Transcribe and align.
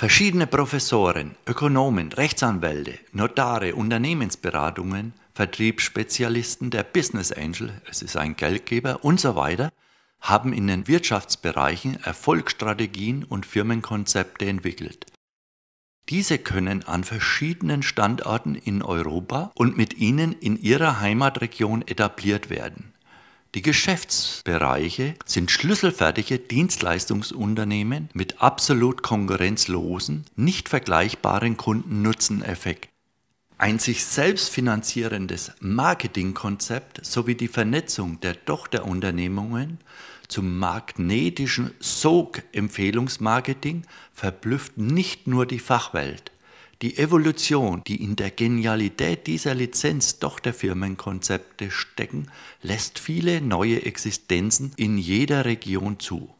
Verschiedene 0.00 0.46
Professoren, 0.46 1.36
Ökonomen, 1.46 2.10
Rechtsanwälte, 2.10 2.98
Notare, 3.12 3.74
Unternehmensberatungen, 3.74 5.12
Vertriebsspezialisten, 5.34 6.70
der 6.70 6.84
Business 6.84 7.32
Angel, 7.32 7.82
es 7.86 8.00
ist 8.00 8.16
ein 8.16 8.34
Geldgeber 8.34 9.04
und 9.04 9.20
so 9.20 9.36
weiter, 9.36 9.70
haben 10.18 10.54
in 10.54 10.68
den 10.68 10.88
Wirtschaftsbereichen 10.88 12.02
Erfolgsstrategien 12.02 13.24
und 13.24 13.44
Firmenkonzepte 13.44 14.46
entwickelt. 14.46 15.04
Diese 16.08 16.38
können 16.38 16.82
an 16.84 17.04
verschiedenen 17.04 17.82
Standorten 17.82 18.54
in 18.54 18.82
Europa 18.82 19.52
und 19.54 19.76
mit 19.76 19.98
ihnen 19.98 20.32
in 20.32 20.58
ihrer 20.58 21.00
Heimatregion 21.00 21.82
etabliert 21.86 22.48
werden. 22.48 22.89
Die 23.56 23.62
Geschäftsbereiche 23.62 25.16
sind 25.24 25.50
schlüsselfertige 25.50 26.38
Dienstleistungsunternehmen 26.38 28.08
mit 28.12 28.40
absolut 28.40 29.02
konkurrenzlosen, 29.02 30.24
nicht 30.36 30.68
vergleichbaren 30.68 31.56
Kundennutzeneffekt. 31.56 32.90
Ein 33.58 33.80
sich 33.80 34.04
selbst 34.04 34.50
finanzierendes 34.50 35.50
Marketingkonzept 35.60 37.04
sowie 37.04 37.34
die 37.34 37.48
Vernetzung 37.48 38.20
der 38.20 38.44
Tochterunternehmungen 38.44 39.78
zum 40.28 40.56
magnetischen 40.58 41.72
Sog-Empfehlungsmarketing 41.80 43.82
verblüfft 44.12 44.78
nicht 44.78 45.26
nur 45.26 45.44
die 45.44 45.58
Fachwelt. 45.58 46.30
Die 46.82 46.96
Evolution, 46.96 47.82
die 47.86 48.02
in 48.02 48.16
der 48.16 48.30
Genialität 48.30 49.26
dieser 49.26 49.54
Lizenz-Tochterfirmenkonzepte 49.54 51.70
stecken, 51.70 52.28
lässt 52.62 52.98
viele 52.98 53.42
neue 53.42 53.84
Existenzen 53.84 54.72
in 54.76 54.96
jeder 54.96 55.44
Region 55.44 56.00
zu. 56.00 56.30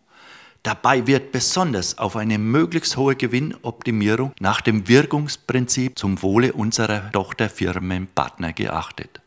Dabei 0.62 1.06
wird 1.06 1.32
besonders 1.32 1.98
auf 1.98 2.16
eine 2.16 2.38
möglichst 2.38 2.96
hohe 2.96 3.16
Gewinnoptimierung 3.16 4.32
nach 4.40 4.62
dem 4.62 4.88
Wirkungsprinzip 4.88 5.98
zum 5.98 6.22
Wohle 6.22 6.54
unserer 6.54 7.12
Tochterfirmenpartner 7.12 8.54
geachtet. 8.54 9.20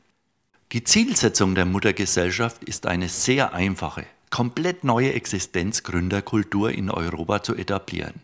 Die 0.72 0.83
Zielsetzung 0.83 1.53
der 1.53 1.66
Muttergesellschaft 1.66 2.64
ist 2.64 2.88
eine 2.88 3.09
sehr 3.09 3.53
einfache 3.53 4.08
komplett 4.33 4.83
neue 4.83 5.14
Existenzgründerkultur 5.14 6.72
in 6.72 6.89
Europa 6.89 7.44
zu 7.44 7.53
etablieren. 7.53 8.16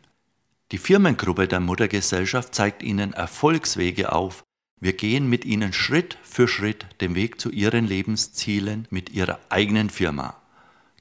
Die 0.71 0.77
Firmengruppe 0.77 1.47
der 1.47 1.59
Muttergesellschaft 1.59 2.53
zeigt 2.53 2.83
ihnen 2.83 3.13
Erfolgswege 3.13 4.11
auf. 4.11 4.43
Wir 4.79 4.93
gehen 4.93 5.27
mit 5.27 5.43
ihnen 5.43 5.73
Schritt 5.73 6.17
für 6.23 6.47
Schritt 6.47 6.85
den 7.01 7.15
Weg 7.15 7.41
zu 7.41 7.49
ihren 7.49 7.87
Lebenszielen 7.87 8.87
mit 8.91 9.09
ihrer 9.09 9.39
eigenen 9.49 9.89
Firma. 9.89 10.35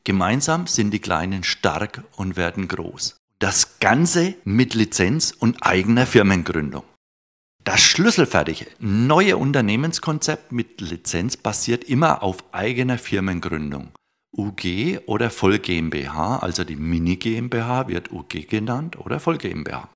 Gemeinsam 0.04 0.66
sind 0.66 0.90
die 0.92 1.00
Kleinen 1.00 1.44
stark 1.44 2.02
und 2.16 2.36
werden 2.36 2.66
groß. 2.66 3.16
Das 3.40 3.78
Ganze 3.78 4.34
mit 4.44 4.72
Lizenz 4.72 5.32
und 5.38 5.62
eigener 5.62 6.06
Firmengründung. 6.06 6.84
Das 7.62 7.82
schlüsselfertige 7.82 8.66
neue 8.78 9.36
Unternehmenskonzept 9.36 10.50
mit 10.50 10.80
Lizenz 10.80 11.36
basiert 11.36 11.84
immer 11.84 12.22
auf 12.22 12.38
eigener 12.52 12.96
Firmengründung. 12.96 13.92
UG 14.38 15.00
oder 15.06 15.30
Voll 15.30 15.58
GmbH, 15.58 16.38
also 16.38 16.62
die 16.62 16.76
Mini 16.76 17.16
GmbH 17.16 17.88
wird 17.88 18.12
UG 18.12 18.46
genannt 18.48 18.98
oder 18.98 19.18
Voll 19.18 19.36
GmbH. 19.36 19.90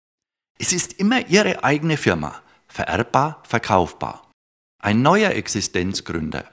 Es 0.58 0.72
ist 0.72 0.94
immer 0.94 1.28
Ihre 1.28 1.62
eigene 1.62 1.96
Firma, 1.96 2.42
vererbbar, 2.66 3.42
verkaufbar. 3.46 4.28
Ein 4.82 5.00
neuer 5.00 5.30
Existenzgründer, 5.30 6.44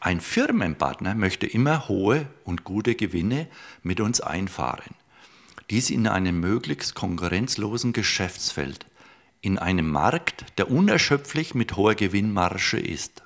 ein 0.00 0.20
Firmenpartner 0.20 1.14
möchte 1.14 1.46
immer 1.46 1.88
hohe 1.88 2.26
und 2.44 2.64
gute 2.64 2.94
Gewinne 2.94 3.48
mit 3.82 4.00
uns 4.00 4.20
einfahren. 4.20 4.94
Dies 5.70 5.90
in 5.90 6.06
einem 6.06 6.40
möglichst 6.40 6.94
konkurrenzlosen 6.94 7.92
Geschäftsfeld, 7.92 8.86
in 9.40 9.58
einem 9.58 9.90
Markt, 9.90 10.44
der 10.58 10.70
unerschöpflich 10.70 11.54
mit 11.54 11.76
hoher 11.76 11.94
Gewinnmarge 11.94 12.78
ist. 12.78 13.22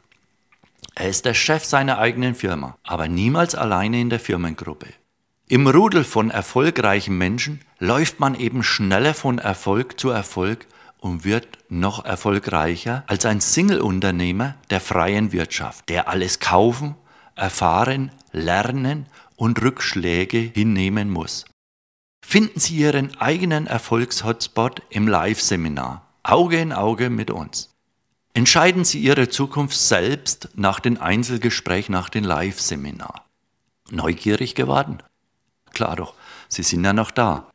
Er 0.94 1.08
ist 1.08 1.24
der 1.24 1.34
Chef 1.34 1.64
seiner 1.64 1.98
eigenen 1.98 2.34
Firma, 2.34 2.76
aber 2.82 3.08
niemals 3.08 3.54
alleine 3.54 4.00
in 4.00 4.10
der 4.10 4.20
Firmengruppe. 4.20 4.88
Im 5.48 5.66
Rudel 5.66 6.04
von 6.04 6.30
erfolgreichen 6.30 7.16
Menschen 7.18 7.60
läuft 7.78 8.20
man 8.20 8.34
eben 8.34 8.62
schneller 8.62 9.14
von 9.14 9.38
Erfolg 9.38 9.98
zu 9.98 10.10
Erfolg 10.10 10.66
und 10.98 11.24
wird 11.24 11.58
noch 11.68 12.04
erfolgreicher 12.04 13.04
als 13.06 13.26
ein 13.26 13.40
Single-Unternehmer 13.40 14.54
der 14.70 14.80
freien 14.80 15.32
Wirtschaft, 15.32 15.88
der 15.88 16.08
alles 16.08 16.38
kaufen, 16.38 16.94
erfahren, 17.34 18.12
lernen 18.30 19.06
und 19.36 19.60
Rückschläge 19.60 20.38
hinnehmen 20.38 21.10
muss. 21.10 21.44
Finden 22.24 22.60
Sie 22.60 22.76
Ihren 22.76 23.18
eigenen 23.20 23.66
Erfolgshotspot 23.66 24.82
im 24.90 25.08
Live-Seminar, 25.08 26.06
Auge 26.22 26.60
in 26.60 26.72
Auge 26.72 27.10
mit 27.10 27.30
uns. 27.30 27.71
Entscheiden 28.34 28.84
Sie 28.84 28.98
Ihre 28.98 29.28
Zukunft 29.28 29.76
selbst 29.76 30.48
nach 30.54 30.80
dem 30.80 31.00
Einzelgespräch, 31.00 31.90
nach 31.90 32.08
dem 32.08 32.24
Live-Seminar. 32.24 33.26
Neugierig 33.90 34.54
geworden? 34.54 35.02
Klar 35.72 35.96
doch, 35.96 36.14
Sie 36.48 36.62
sind 36.62 36.84
ja 36.84 36.94
noch 36.94 37.10
da. 37.10 37.50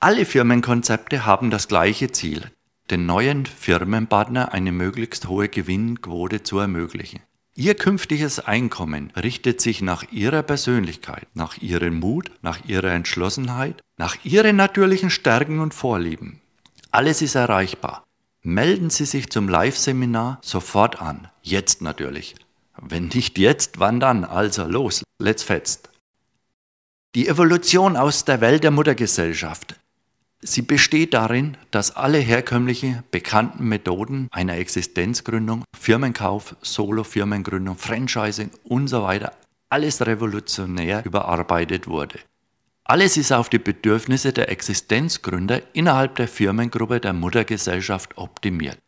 Alle 0.00 0.24
Firmenkonzepte 0.24 1.26
haben 1.26 1.50
das 1.50 1.68
gleiche 1.68 2.10
Ziel, 2.10 2.50
den 2.90 3.06
neuen 3.06 3.46
Firmenpartner 3.46 4.52
eine 4.52 4.72
möglichst 4.72 5.28
hohe 5.28 5.48
Gewinnquote 5.48 6.42
zu 6.42 6.58
ermöglichen. 6.58 7.20
Ihr 7.54 7.76
künftiges 7.76 8.40
Einkommen 8.40 9.12
richtet 9.14 9.60
sich 9.60 9.80
nach 9.80 10.10
Ihrer 10.10 10.42
Persönlichkeit, 10.42 11.28
nach 11.34 11.58
Ihrem 11.58 12.00
Mut, 12.00 12.32
nach 12.40 12.64
Ihrer 12.64 12.90
Entschlossenheit, 12.90 13.80
nach 13.96 14.16
Ihren 14.24 14.56
natürlichen 14.56 15.10
Stärken 15.10 15.60
und 15.60 15.72
Vorlieben. 15.72 16.40
Alles 16.90 17.22
ist 17.22 17.36
erreichbar. 17.36 18.02
Melden 18.44 18.90
Sie 18.90 19.04
sich 19.04 19.30
zum 19.30 19.48
Live-Seminar 19.48 20.40
sofort 20.42 21.00
an. 21.00 21.28
Jetzt 21.42 21.80
natürlich. 21.80 22.34
Wenn 22.76 23.06
nicht 23.06 23.38
jetzt, 23.38 23.78
wann 23.78 24.00
dann? 24.00 24.24
Also 24.24 24.64
los, 24.64 25.04
let's 25.20 25.44
fetzt. 25.44 25.90
Die 27.14 27.28
Evolution 27.28 27.96
aus 27.96 28.24
der 28.24 28.40
Welt 28.40 28.64
der 28.64 28.72
Muttergesellschaft. 28.72 29.76
Sie 30.40 30.62
besteht 30.62 31.14
darin, 31.14 31.56
dass 31.70 31.94
alle 31.94 32.18
herkömmlichen 32.18 33.04
bekannten 33.12 33.68
Methoden 33.68 34.26
einer 34.32 34.56
Existenzgründung, 34.56 35.62
Firmenkauf, 35.78 36.56
Solo-Firmengründung, 36.62 37.76
Franchising 37.76 38.50
und 38.64 38.88
so 38.88 39.08
alles 39.68 40.04
revolutionär 40.04 41.04
überarbeitet 41.04 41.86
wurde. 41.86 42.18
Alles 42.84 43.16
ist 43.16 43.32
auf 43.32 43.48
die 43.48 43.58
Bedürfnisse 43.58 44.32
der 44.32 44.50
Existenzgründer 44.50 45.62
innerhalb 45.72 46.16
der 46.16 46.28
Firmengruppe 46.28 47.00
der 47.00 47.12
Muttergesellschaft 47.12 48.18
optimiert. 48.18 48.78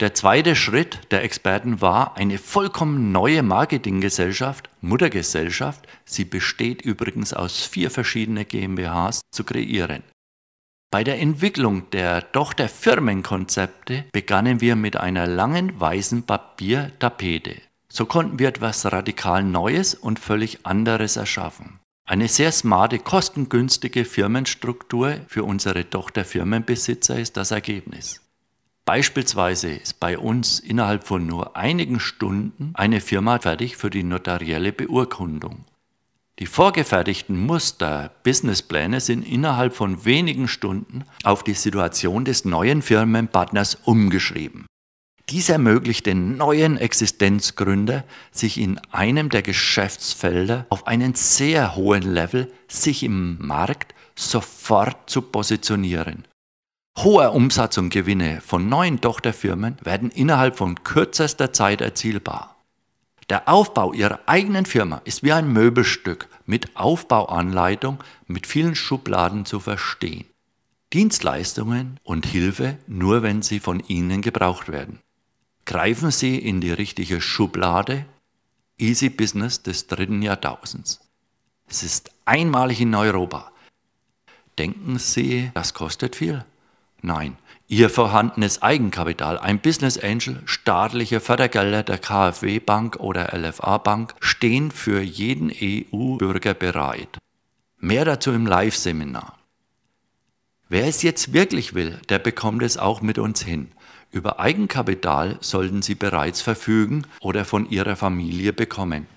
Der 0.00 0.14
zweite 0.14 0.56
Schritt 0.56 1.00
der 1.10 1.22
Experten 1.22 1.80
war 1.80 2.16
eine 2.18 2.36
vollkommen 2.36 3.12
neue 3.12 3.42
Marketinggesellschaft, 3.42 4.68
Muttergesellschaft, 4.82 5.86
sie 6.04 6.26
besteht 6.26 6.82
übrigens 6.82 7.32
aus 7.32 7.64
vier 7.64 7.90
verschiedenen 7.90 8.46
GmbHs, 8.46 9.22
zu 9.30 9.44
kreieren. 9.44 10.02
Bei 10.90 11.02
der 11.02 11.18
Entwicklung 11.18 11.88
der 11.90 12.30
Tochterfirmenkonzepte 12.32 14.04
begannen 14.12 14.60
wir 14.60 14.76
mit 14.76 14.96
einer 14.96 15.26
langen 15.26 15.80
weißen 15.80 16.24
Papiertapete. 16.24 17.56
So 17.88 18.04
konnten 18.04 18.38
wir 18.38 18.48
etwas 18.48 18.90
radikal 18.92 19.42
Neues 19.42 19.94
und 19.94 20.18
völlig 20.18 20.66
anderes 20.66 21.16
erschaffen. 21.16 21.80
Eine 22.08 22.28
sehr 22.28 22.52
smarte, 22.52 23.00
kostengünstige 23.00 24.04
Firmenstruktur 24.04 25.16
für 25.26 25.42
unsere 25.42 25.90
Tochterfirmenbesitzer 25.90 27.18
ist 27.18 27.36
das 27.36 27.50
Ergebnis. 27.50 28.20
Beispielsweise 28.84 29.70
ist 29.70 29.98
bei 29.98 30.16
uns 30.16 30.60
innerhalb 30.60 31.04
von 31.04 31.26
nur 31.26 31.56
einigen 31.56 31.98
Stunden 31.98 32.70
eine 32.74 33.00
Firma 33.00 33.40
fertig 33.40 33.76
für 33.76 33.90
die 33.90 34.04
notarielle 34.04 34.72
Beurkundung. 34.72 35.64
Die 36.38 36.46
vorgefertigten 36.46 37.44
Muster, 37.44 38.12
Businesspläne 38.22 39.00
sind 39.00 39.26
innerhalb 39.26 39.74
von 39.74 40.04
wenigen 40.04 40.46
Stunden 40.46 41.02
auf 41.24 41.42
die 41.42 41.54
Situation 41.54 42.24
des 42.24 42.44
neuen 42.44 42.82
Firmenpartners 42.82 43.78
umgeschrieben. 43.84 44.66
Dies 45.28 45.48
ermöglicht 45.48 46.06
den 46.06 46.36
neuen 46.36 46.78
Existenzgründer, 46.78 48.04
sich 48.30 48.58
in 48.58 48.78
einem 48.92 49.28
der 49.28 49.42
Geschäftsfelder 49.42 50.66
auf 50.68 50.86
einen 50.86 51.14
sehr 51.16 51.74
hohen 51.74 52.02
Level, 52.02 52.52
sich 52.68 53.02
im 53.02 53.44
Markt 53.44 53.92
sofort 54.14 55.10
zu 55.10 55.22
positionieren. 55.22 56.28
Hoher 56.98 57.34
Umsatz 57.34 57.76
und 57.76 57.90
Gewinne 57.90 58.40
von 58.40 58.68
neuen 58.68 59.00
Tochterfirmen 59.00 59.76
werden 59.82 60.10
innerhalb 60.10 60.56
von 60.56 60.82
kürzester 60.84 61.52
Zeit 61.52 61.80
erzielbar. 61.80 62.56
Der 63.28 63.48
Aufbau 63.48 63.92
Ihrer 63.92 64.20
eigenen 64.26 64.64
Firma 64.64 65.02
ist 65.04 65.24
wie 65.24 65.32
ein 65.32 65.52
Möbelstück 65.52 66.28
mit 66.46 66.76
Aufbauanleitung 66.76 68.02
mit 68.28 68.46
vielen 68.46 68.76
Schubladen 68.76 69.44
zu 69.44 69.58
verstehen. 69.58 70.24
Dienstleistungen 70.92 71.98
und 72.04 72.24
Hilfe 72.26 72.78
nur, 72.86 73.24
wenn 73.24 73.42
sie 73.42 73.58
von 73.58 73.80
Ihnen 73.80 74.22
gebraucht 74.22 74.68
werden. 74.68 75.00
Greifen 75.66 76.12
Sie 76.12 76.38
in 76.38 76.60
die 76.60 76.70
richtige 76.70 77.20
Schublade. 77.20 78.06
Easy 78.78 79.10
Business 79.10 79.62
des 79.62 79.88
dritten 79.88 80.22
Jahrtausends. 80.22 81.00
Es 81.68 81.82
ist 81.82 82.12
einmalig 82.24 82.80
in 82.80 82.94
Europa. 82.94 83.50
Denken 84.58 84.98
Sie, 84.98 85.50
das 85.54 85.74
kostet 85.74 86.14
viel? 86.14 86.44
Nein, 87.02 87.36
Ihr 87.68 87.90
vorhandenes 87.90 88.62
Eigenkapital, 88.62 89.38
ein 89.40 89.58
Business 89.58 89.98
Angel, 89.98 90.40
staatliche 90.44 91.18
Fördergelder 91.18 91.82
der 91.82 91.98
KfW 91.98 92.60
Bank 92.60 92.96
oder 93.00 93.36
LFA 93.36 93.78
Bank 93.78 94.14
stehen 94.20 94.70
für 94.70 95.02
jeden 95.02 95.50
EU-Bürger 95.50 96.54
bereit. 96.54 97.18
Mehr 97.80 98.04
dazu 98.04 98.30
im 98.30 98.46
Live-Seminar. 98.46 99.36
Wer 100.68 100.86
es 100.86 101.02
jetzt 101.02 101.32
wirklich 101.32 101.74
will, 101.74 102.00
der 102.08 102.20
bekommt 102.20 102.62
es 102.62 102.76
auch 102.76 103.00
mit 103.00 103.18
uns 103.18 103.42
hin. 103.42 103.72
Über 104.16 104.40
Eigenkapital 104.40 105.36
sollten 105.42 105.82
Sie 105.82 105.94
bereits 105.94 106.40
verfügen 106.40 107.06
oder 107.20 107.44
von 107.44 107.68
Ihrer 107.68 107.96
Familie 107.96 108.54
bekommen. 108.54 109.08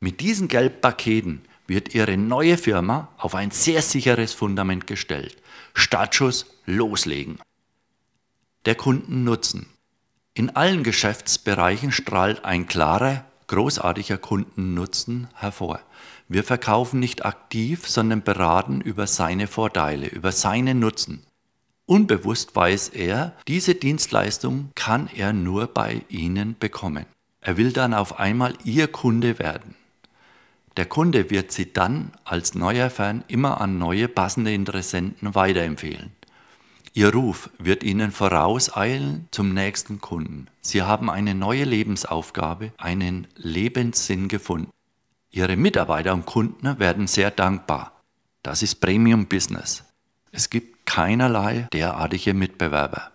Mit 0.00 0.22
diesen 0.22 0.48
Geldpaketen 0.48 1.42
wird 1.66 1.94
Ihre 1.94 2.16
neue 2.16 2.56
Firma 2.56 3.08
auf 3.18 3.34
ein 3.34 3.50
sehr 3.50 3.82
sicheres 3.82 4.32
Fundament 4.32 4.86
gestellt. 4.86 5.36
Startschuss 5.74 6.46
loslegen. 6.64 7.38
Der 8.64 8.76
Kundennutzen. 8.76 9.66
In 10.32 10.56
allen 10.56 10.84
Geschäftsbereichen 10.84 11.92
strahlt 11.92 12.42
ein 12.42 12.66
klarer, 12.66 13.26
großartiger 13.48 14.16
Kundennutzen 14.16 15.28
hervor. 15.34 15.80
Wir 16.28 16.44
verkaufen 16.44 16.98
nicht 16.98 17.26
aktiv, 17.26 17.86
sondern 17.86 18.22
beraten 18.22 18.80
über 18.80 19.06
seine 19.06 19.48
Vorteile, 19.48 20.06
über 20.06 20.32
seinen 20.32 20.78
Nutzen. 20.78 21.26
Unbewusst 21.90 22.54
weiß 22.54 22.90
er, 22.90 23.32
diese 23.48 23.74
Dienstleistung 23.74 24.70
kann 24.76 25.10
er 25.12 25.32
nur 25.32 25.66
bei 25.66 26.02
Ihnen 26.08 26.54
bekommen. 26.56 27.04
Er 27.40 27.56
will 27.56 27.72
dann 27.72 27.94
auf 27.94 28.20
einmal 28.20 28.54
Ihr 28.62 28.86
Kunde 28.86 29.40
werden. 29.40 29.74
Der 30.76 30.86
Kunde 30.86 31.30
wird 31.30 31.50
Sie 31.50 31.72
dann 31.72 32.12
als 32.22 32.54
neuer 32.54 32.90
Fan 32.90 33.24
immer 33.26 33.60
an 33.60 33.78
neue 33.78 34.06
passende 34.06 34.54
Interessenten 34.54 35.34
weiterempfehlen. 35.34 36.12
Ihr 36.92 37.12
Ruf 37.12 37.50
wird 37.58 37.82
Ihnen 37.82 38.12
vorauseilen 38.12 39.26
zum 39.32 39.52
nächsten 39.52 40.00
Kunden. 40.00 40.46
Sie 40.60 40.82
haben 40.82 41.10
eine 41.10 41.34
neue 41.34 41.64
Lebensaufgabe, 41.64 42.72
einen 42.78 43.26
Lebenssinn 43.34 44.28
gefunden. 44.28 44.70
Ihre 45.32 45.56
Mitarbeiter 45.56 46.12
und 46.12 46.24
Kunden 46.24 46.78
werden 46.78 47.08
sehr 47.08 47.32
dankbar. 47.32 48.00
Das 48.44 48.62
ist 48.62 48.76
Premium 48.76 49.26
Business. 49.26 49.89
Es 50.32 50.50
gibt 50.50 50.86
keinerlei 50.86 51.68
derartige 51.72 52.34
Mitbewerber. 52.34 53.12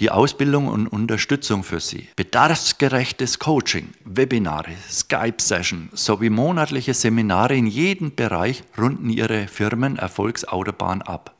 Die 0.00 0.10
Ausbildung 0.10 0.68
und 0.68 0.88
Unterstützung 0.88 1.62
für 1.62 1.80
Sie, 1.80 2.08
bedarfsgerechtes 2.16 3.38
Coaching, 3.38 3.92
Webinare, 4.04 4.72
Skype-Session 4.88 5.90
sowie 5.92 6.30
monatliche 6.30 6.94
Seminare 6.94 7.54
in 7.54 7.66
jedem 7.66 8.14
Bereich 8.14 8.64
runden 8.78 9.10
Ihre 9.10 9.46
Firmen 9.46 9.96
Erfolgsautobahn 9.96 11.02
ab. 11.02 11.34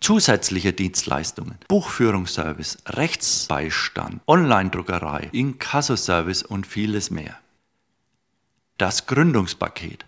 Zusätzliche 0.00 0.72
Dienstleistungen, 0.72 1.56
Buchführungsservice, 1.68 2.78
Rechtsbeistand, 2.86 4.20
Online-Druckerei, 4.26 5.30
Inkassoservice 5.32 6.42
und 6.42 6.66
vieles 6.66 7.10
mehr. 7.10 7.38
Das 8.76 9.06
Gründungspaket. 9.06 10.04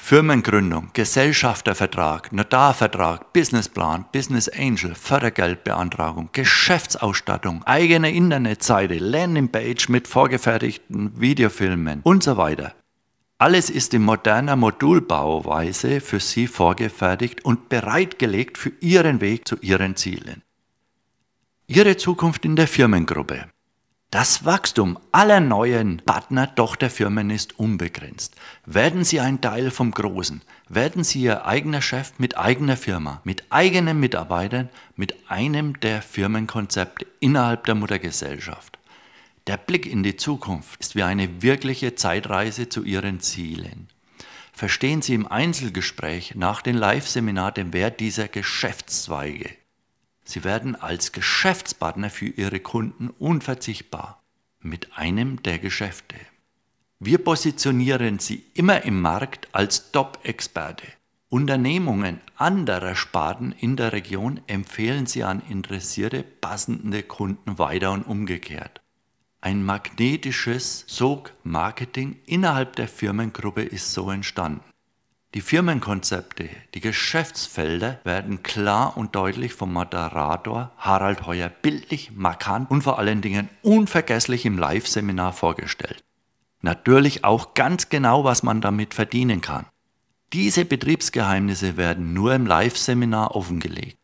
Firmengründung, 0.00 0.88
Gesellschaftervertrag, 0.94 2.32
Notarvertrag, 2.32 3.32
Businessplan, 3.34 4.06
Business 4.10 4.48
Angel, 4.48 4.94
Fördergeldbeantragung, 4.94 6.30
Geschäftsausstattung, 6.32 7.62
eigene 7.64 8.10
Internetseite, 8.10 8.94
Landingpage 8.94 9.90
mit 9.90 10.08
vorgefertigten 10.08 11.20
Videofilmen 11.20 12.00
und 12.04 12.22
so 12.22 12.38
weiter. 12.38 12.74
Alles 13.36 13.68
ist 13.68 13.92
in 13.92 14.02
moderner 14.02 14.56
Modulbauweise 14.56 16.00
für 16.00 16.20
Sie 16.20 16.46
vorgefertigt 16.46 17.44
und 17.44 17.68
bereitgelegt 17.68 18.56
für 18.56 18.72
Ihren 18.80 19.20
Weg 19.20 19.46
zu 19.46 19.56
Ihren 19.60 19.94
Zielen. 19.96 20.42
Ihre 21.66 21.98
Zukunft 21.98 22.46
in 22.46 22.56
der 22.56 22.66
Firmengruppe. 22.66 23.50
Das 24.10 24.46
Wachstum 24.46 24.98
aller 25.12 25.38
neuen 25.38 25.98
Partner-Tochterfirmen 25.98 27.28
ist 27.28 27.58
unbegrenzt. 27.58 28.36
Werden 28.64 29.04
Sie 29.04 29.20
ein 29.20 29.42
Teil 29.42 29.70
vom 29.70 29.90
Großen, 29.90 30.40
werden 30.66 31.04
Sie 31.04 31.20
Ihr 31.20 31.44
eigener 31.44 31.82
Chef 31.82 32.12
mit 32.16 32.38
eigener 32.38 32.78
Firma, 32.78 33.20
mit 33.24 33.44
eigenen 33.50 34.00
Mitarbeitern, 34.00 34.70
mit 34.96 35.30
einem 35.30 35.78
der 35.80 36.00
Firmenkonzepte 36.00 37.06
innerhalb 37.20 37.66
der 37.66 37.74
Muttergesellschaft. 37.74 38.78
Der 39.46 39.58
Blick 39.58 39.84
in 39.84 40.02
die 40.02 40.16
Zukunft 40.16 40.80
ist 40.80 40.96
wie 40.96 41.02
eine 41.02 41.42
wirkliche 41.42 41.94
Zeitreise 41.94 42.70
zu 42.70 42.84
Ihren 42.84 43.20
Zielen. 43.20 43.88
Verstehen 44.54 45.02
Sie 45.02 45.12
im 45.12 45.30
Einzelgespräch 45.30 46.34
nach 46.34 46.62
dem 46.62 46.76
Live-Seminar 46.76 47.52
den 47.52 47.74
Wert 47.74 48.00
dieser 48.00 48.28
Geschäftszweige. 48.28 49.50
Sie 50.28 50.44
werden 50.44 50.76
als 50.76 51.12
Geschäftspartner 51.12 52.10
für 52.10 52.26
Ihre 52.26 52.60
Kunden 52.60 53.08
unverzichtbar 53.08 54.22
mit 54.60 54.94
einem 54.94 55.42
der 55.42 55.58
Geschäfte. 55.58 56.16
Wir 56.98 57.16
positionieren 57.16 58.18
Sie 58.18 58.44
immer 58.52 58.84
im 58.84 59.00
Markt 59.00 59.48
als 59.52 59.90
Top-Experte. 59.90 60.86
Unternehmungen 61.30 62.20
anderer 62.36 62.94
Sparten 62.94 63.52
in 63.52 63.76
der 63.76 63.94
Region 63.94 64.42
empfehlen 64.48 65.06
Sie 65.06 65.24
an 65.24 65.40
interessierte, 65.48 66.22
passende 66.22 67.02
Kunden 67.04 67.58
weiter 67.58 67.92
und 67.92 68.02
umgekehrt. 68.02 68.82
Ein 69.40 69.64
magnetisches 69.64 70.84
Sog-Marketing 70.88 72.18
innerhalb 72.26 72.76
der 72.76 72.88
Firmengruppe 72.88 73.62
ist 73.62 73.94
so 73.94 74.10
entstanden. 74.10 74.60
Die 75.34 75.42
Firmenkonzepte, 75.42 76.48
die 76.74 76.80
Geschäftsfelder 76.80 78.00
werden 78.02 78.42
klar 78.42 78.96
und 78.96 79.14
deutlich 79.14 79.52
vom 79.52 79.74
Moderator 79.74 80.72
Harald 80.78 81.26
Heuer 81.26 81.50
bildlich, 81.50 82.12
markant 82.14 82.70
und 82.70 82.80
vor 82.80 82.98
allen 82.98 83.20
Dingen 83.20 83.50
unvergesslich 83.62 84.46
im 84.46 84.56
Live-Seminar 84.56 85.34
vorgestellt. 85.34 86.02
Natürlich 86.62 87.24
auch 87.24 87.52
ganz 87.52 87.90
genau, 87.90 88.24
was 88.24 88.42
man 88.42 88.62
damit 88.62 88.94
verdienen 88.94 89.42
kann. 89.42 89.66
Diese 90.32 90.64
Betriebsgeheimnisse 90.64 91.76
werden 91.76 92.14
nur 92.14 92.34
im 92.34 92.46
Live-Seminar 92.46 93.36
offengelegt. 93.36 93.98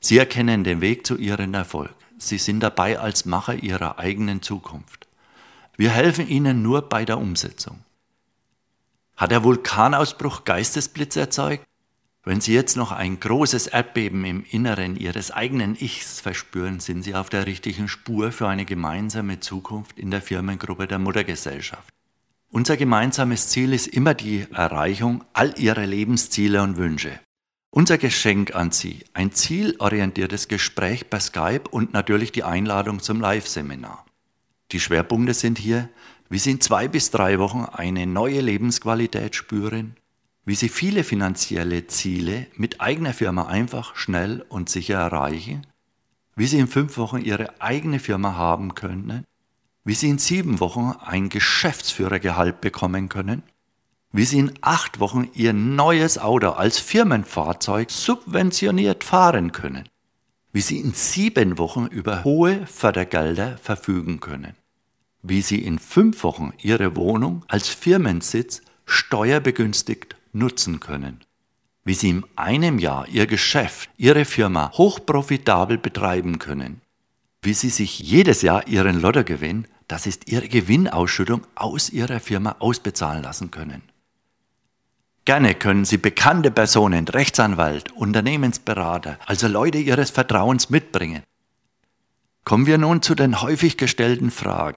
Sie 0.00 0.16
erkennen 0.16 0.64
den 0.64 0.80
Weg 0.80 1.06
zu 1.06 1.18
ihrem 1.18 1.52
Erfolg. 1.52 1.94
Sie 2.16 2.38
sind 2.38 2.60
dabei 2.60 2.98
als 2.98 3.26
Macher 3.26 3.54
ihrer 3.54 3.98
eigenen 3.98 4.40
Zukunft. 4.40 5.06
Wir 5.76 5.90
helfen 5.90 6.28
Ihnen 6.28 6.62
nur 6.62 6.88
bei 6.88 7.04
der 7.04 7.18
Umsetzung. 7.18 7.84
Hat 9.16 9.30
der 9.30 9.44
Vulkanausbruch 9.44 10.44
Geistesblitz 10.44 11.16
erzeugt? 11.16 11.64
Wenn 12.24 12.40
Sie 12.40 12.54
jetzt 12.54 12.76
noch 12.76 12.92
ein 12.92 13.18
großes 13.18 13.66
Erdbeben 13.66 14.24
im 14.24 14.44
Inneren 14.48 14.96
Ihres 14.96 15.32
eigenen 15.32 15.74
Ichs 15.74 16.20
verspüren, 16.20 16.78
sind 16.78 17.02
Sie 17.02 17.16
auf 17.16 17.30
der 17.30 17.46
richtigen 17.46 17.88
Spur 17.88 18.30
für 18.30 18.46
eine 18.46 18.64
gemeinsame 18.64 19.40
Zukunft 19.40 19.98
in 19.98 20.12
der 20.12 20.22
Firmengruppe 20.22 20.86
der 20.86 21.00
Muttergesellschaft. 21.00 21.92
Unser 22.50 22.76
gemeinsames 22.76 23.48
Ziel 23.48 23.72
ist 23.72 23.88
immer 23.88 24.14
die 24.14 24.46
Erreichung 24.52 25.24
all 25.32 25.58
Ihrer 25.58 25.86
Lebensziele 25.86 26.62
und 26.62 26.76
Wünsche. 26.76 27.18
Unser 27.70 27.98
Geschenk 27.98 28.54
an 28.54 28.70
Sie, 28.70 29.04
ein 29.14 29.32
zielorientiertes 29.32 30.46
Gespräch 30.46 31.10
per 31.10 31.20
Skype 31.20 31.64
und 31.70 31.92
natürlich 31.92 32.30
die 32.30 32.44
Einladung 32.44 33.00
zum 33.00 33.20
Live-Seminar. 33.20 34.04
Die 34.70 34.80
Schwerpunkte 34.80 35.34
sind 35.34 35.58
hier 35.58 35.88
wie 36.32 36.38
Sie 36.38 36.52
in 36.52 36.62
zwei 36.62 36.88
bis 36.88 37.10
drei 37.10 37.38
Wochen 37.38 37.66
eine 37.66 38.06
neue 38.06 38.40
Lebensqualität 38.40 39.36
spüren, 39.36 39.96
wie 40.46 40.54
Sie 40.54 40.70
viele 40.70 41.04
finanzielle 41.04 41.88
Ziele 41.88 42.46
mit 42.56 42.80
eigener 42.80 43.12
Firma 43.12 43.48
einfach, 43.48 43.96
schnell 43.96 44.42
und 44.48 44.70
sicher 44.70 44.94
erreichen, 44.94 45.66
wie 46.34 46.46
Sie 46.46 46.58
in 46.58 46.68
fünf 46.68 46.96
Wochen 46.96 47.18
Ihre 47.18 47.60
eigene 47.60 47.98
Firma 47.98 48.34
haben 48.34 48.74
können, 48.74 49.26
wie 49.84 49.92
Sie 49.92 50.08
in 50.08 50.16
sieben 50.16 50.58
Wochen 50.60 50.94
ein 51.04 51.28
Geschäftsführergehalt 51.28 52.62
bekommen 52.62 53.10
können, 53.10 53.42
wie 54.10 54.24
Sie 54.24 54.38
in 54.38 54.54
acht 54.62 55.00
Wochen 55.00 55.28
Ihr 55.34 55.52
neues 55.52 56.16
Auto 56.16 56.52
als 56.52 56.78
Firmenfahrzeug 56.78 57.90
subventioniert 57.90 59.04
fahren 59.04 59.52
können, 59.52 59.86
wie 60.50 60.62
Sie 60.62 60.80
in 60.80 60.94
sieben 60.94 61.58
Wochen 61.58 61.84
über 61.84 62.24
hohe 62.24 62.66
Fördergelder 62.66 63.58
verfügen 63.58 64.20
können 64.20 64.56
wie 65.22 65.40
Sie 65.40 65.62
in 65.62 65.78
fünf 65.78 66.24
Wochen 66.24 66.52
Ihre 66.60 66.96
Wohnung 66.96 67.44
als 67.48 67.68
Firmensitz 67.68 68.60
steuerbegünstigt 68.86 70.16
nutzen 70.32 70.80
können. 70.80 71.20
Wie 71.84 71.94
Sie 71.94 72.10
in 72.10 72.24
einem 72.36 72.78
Jahr 72.78 73.08
Ihr 73.08 73.26
Geschäft, 73.26 73.88
Ihre 73.96 74.24
Firma 74.24 74.72
hochprofitabel 74.72 75.78
betreiben 75.78 76.38
können. 76.38 76.80
Wie 77.40 77.54
Sie 77.54 77.70
sich 77.70 77.98
jedes 77.98 78.42
Jahr 78.42 78.66
Ihren 78.68 79.00
Lottogewinn, 79.00 79.66
das 79.88 80.06
ist 80.06 80.28
Ihre 80.28 80.48
Gewinnausschüttung, 80.48 81.42
aus 81.54 81.90
Ihrer 81.90 82.20
Firma 82.20 82.56
ausbezahlen 82.58 83.22
lassen 83.22 83.50
können. 83.50 83.82
Gerne 85.24 85.54
können 85.54 85.84
Sie 85.84 85.98
bekannte 85.98 86.50
Personen, 86.50 87.06
Rechtsanwalt, 87.06 87.92
Unternehmensberater, 87.92 89.18
also 89.26 89.46
Leute 89.46 89.78
Ihres 89.78 90.10
Vertrauens 90.10 90.70
mitbringen. 90.70 91.22
Kommen 92.44 92.66
wir 92.66 92.78
nun 92.78 93.02
zu 93.02 93.14
den 93.14 93.40
häufig 93.40 93.76
gestellten 93.76 94.32
Fragen 94.32 94.74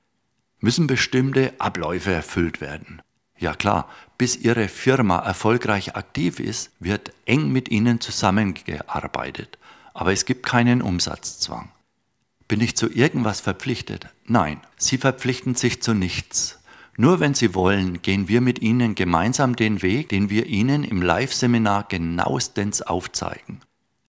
müssen 0.65 0.87
bestimmte 0.87 1.53
Abläufe 1.59 2.11
erfüllt 2.11 2.59
werden. 2.59 3.03
Ja 3.37 3.53
klar, 3.53 3.87
bis 4.17 4.35
Ihre 4.35 4.67
Firma 4.67 5.19
erfolgreich 5.19 5.95
aktiv 5.95 6.39
ist, 6.39 6.71
wird 6.79 7.11
eng 7.27 7.51
mit 7.51 7.69
Ihnen 7.69 8.01
zusammengearbeitet. 8.01 9.59
aber 9.93 10.11
es 10.11 10.25
gibt 10.25 10.43
keinen 10.43 10.81
Umsatzzwang. 10.81 11.69
Bin 12.47 12.61
ich 12.61 12.75
zu 12.75 12.89
irgendwas 12.91 13.41
verpflichtet? 13.41 14.07
Nein, 14.25 14.59
Sie 14.75 14.97
verpflichten 14.97 15.53
sich 15.53 15.83
zu 15.83 15.93
nichts. 15.93 16.59
Nur 16.97 17.19
wenn 17.19 17.35
Sie 17.35 17.53
wollen, 17.53 18.01
gehen 18.01 18.27
wir 18.27 18.41
mit 18.41 18.59
Ihnen 18.59 18.95
gemeinsam 18.95 19.55
den 19.55 19.83
Weg, 19.83 20.09
den 20.09 20.31
wir 20.31 20.47
Ihnen 20.47 20.83
im 20.83 21.03
Live-Seminar 21.03 21.85
genauestens 21.89 22.81
aufzeigen. 22.81 23.61